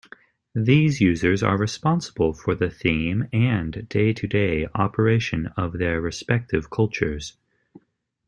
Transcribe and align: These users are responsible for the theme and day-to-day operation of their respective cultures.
These 0.55 0.99
users 0.99 1.43
are 1.43 1.57
responsible 1.59 2.33
for 2.33 2.55
the 2.55 2.71
theme 2.71 3.27
and 3.31 3.87
day-to-day 3.87 4.67
operation 4.73 5.53
of 5.55 5.73
their 5.73 6.01
respective 6.01 6.71
cultures. 6.71 7.37